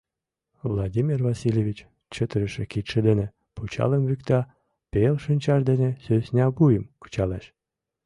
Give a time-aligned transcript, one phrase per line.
[0.71, 1.79] Владимир Васильевич
[2.13, 4.39] чытырыше кидше дене пычалым викта,
[4.91, 7.45] пел шинчаж дене сӧсна вуйым кычалеш.